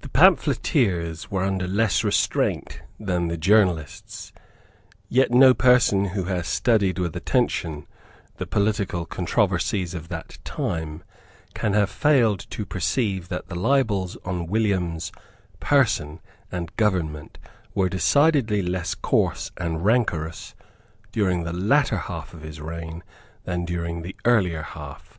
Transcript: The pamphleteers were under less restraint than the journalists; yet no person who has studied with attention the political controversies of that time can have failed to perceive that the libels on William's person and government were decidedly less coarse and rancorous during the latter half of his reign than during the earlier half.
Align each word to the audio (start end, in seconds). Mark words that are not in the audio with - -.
The 0.00 0.08
pamphleteers 0.08 1.30
were 1.30 1.44
under 1.44 1.68
less 1.68 2.02
restraint 2.02 2.80
than 2.98 3.28
the 3.28 3.36
journalists; 3.36 4.32
yet 5.10 5.30
no 5.32 5.52
person 5.52 6.06
who 6.16 6.24
has 6.24 6.48
studied 6.48 6.98
with 6.98 7.14
attention 7.14 7.86
the 8.38 8.46
political 8.46 9.04
controversies 9.04 9.92
of 9.92 10.08
that 10.08 10.38
time 10.44 11.04
can 11.52 11.74
have 11.74 11.90
failed 11.90 12.40
to 12.48 12.64
perceive 12.64 13.28
that 13.28 13.48
the 13.48 13.54
libels 13.54 14.16
on 14.24 14.46
William's 14.46 15.12
person 15.60 16.20
and 16.50 16.74
government 16.76 17.36
were 17.74 17.90
decidedly 17.90 18.62
less 18.62 18.94
coarse 18.94 19.50
and 19.58 19.84
rancorous 19.84 20.54
during 21.12 21.44
the 21.44 21.52
latter 21.52 21.98
half 21.98 22.32
of 22.32 22.40
his 22.40 22.62
reign 22.62 23.02
than 23.44 23.66
during 23.66 24.00
the 24.00 24.16
earlier 24.24 24.62
half. 24.62 25.18